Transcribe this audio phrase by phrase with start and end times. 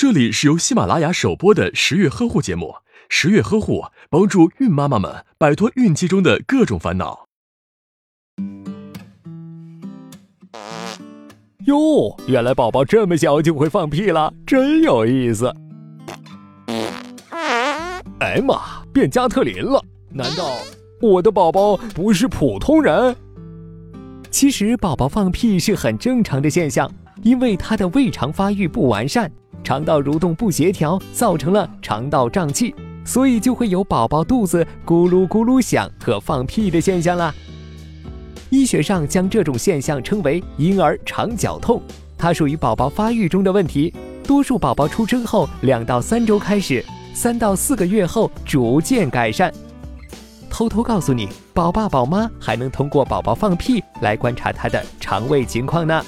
[0.00, 2.76] 这里是由喜马拉雅首播的十月呵护节目，
[3.10, 7.26] 十月呵护帮助孕妈妈们摆脱孕期中的各种烦恼。
[11.66, 15.54] 哟，原来宝宝这么小就会放屁了，真有意思。
[18.20, 19.84] 哎妈，变加特林了？
[20.08, 20.56] 难道
[21.02, 23.14] 我的宝宝不是普通人？
[24.30, 26.90] 其实宝宝放屁是很正常的现象，
[27.22, 29.30] 因为他的胃肠发育不完善，
[29.70, 37.32] 肠道蠕动不协调，造成了肠道胀气，所以就会有宝宝肚子咕噜咕噜响和放屁的现象啦。
[38.48, 41.80] 医学上将这种现象称为婴儿肠绞痛，
[42.18, 43.94] 它属于宝宝发育中的问题，
[44.24, 49.54] 多数宝宝出生后两到三周开始，三到四个月后逐渐改善。
[50.50, 56.04] 偷偷告诉你，宝爸宝妈还能通过宝宝放屁来观察他的肠胃情况呢。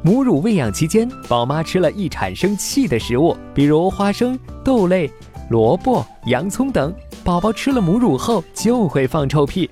[0.00, 5.10] 母乳喂养期间，宝妈吃了易产生气的食物，比如花生、豆类、
[5.50, 9.68] 萝卜、洋葱等，宝宝吃了母乳后就会放臭屁。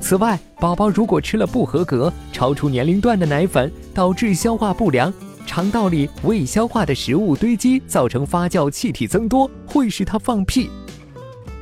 [0.00, 5.14] 此外，宝宝如果吃了不合格、超出年龄段的奶粉，导致消化不良，
[5.46, 10.68] 肠道里未消化的食物堆积，造成发酵气体增多，会使他放屁。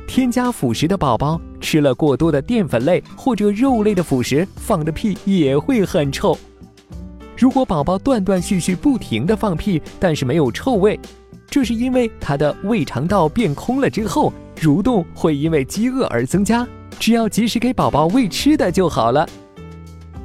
[0.07, 6.35] 添加辅食的宝宝吃了过多的淀粉类或者肉类的辅食，放的屁也会很臭。
[7.41, 10.99] 如果宝宝断断续续不停地放屁，但是没有臭味，
[11.49, 16.67] 这是因为他的胃肠道变空了之后，蠕动会因为饥饿而增加，
[16.99, 19.27] 只要及时给宝宝喂吃的就好了。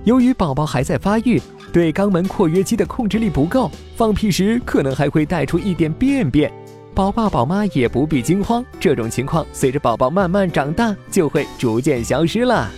[0.04, 1.40] 由于宝宝还在发育，
[1.72, 6.52] 对肛门括约肌的控制力不够，放屁时可能还会带出一点便便。
[6.94, 12.70] 宝爸宝妈也不必惊慌，这种情况随着宝宝慢慢长大就会逐渐消失了。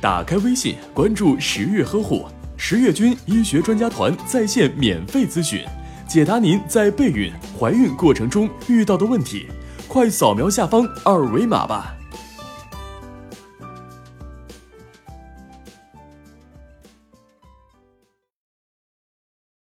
[0.00, 2.26] 打开微信，关注十月呵护，
[2.72, 5.62] 十月军医学专家团在线免费咨询，
[6.08, 9.46] 解答您在备孕、怀孕过程中遇到的问题。
[9.86, 11.94] 快扫描下方二维码吧。